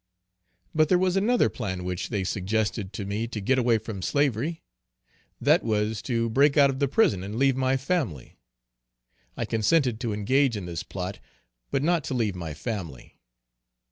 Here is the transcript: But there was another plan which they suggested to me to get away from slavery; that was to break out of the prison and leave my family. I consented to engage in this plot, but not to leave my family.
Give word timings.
But 0.73 0.89
there 0.89 0.97
was 0.97 1.15
another 1.15 1.47
plan 1.47 1.83
which 1.83 2.09
they 2.09 2.23
suggested 2.23 2.91
to 2.93 3.05
me 3.05 3.27
to 3.27 3.39
get 3.39 3.59
away 3.59 3.77
from 3.77 4.01
slavery; 4.01 4.63
that 5.39 5.61
was 5.61 6.01
to 6.01 6.27
break 6.27 6.57
out 6.57 6.71
of 6.71 6.79
the 6.79 6.87
prison 6.87 7.21
and 7.23 7.35
leave 7.35 7.55
my 7.55 7.77
family. 7.77 8.39
I 9.37 9.45
consented 9.45 9.99
to 9.99 10.11
engage 10.11 10.57
in 10.57 10.65
this 10.65 10.81
plot, 10.81 11.19
but 11.69 11.83
not 11.83 12.03
to 12.05 12.15
leave 12.15 12.33
my 12.33 12.55
family. 12.55 13.19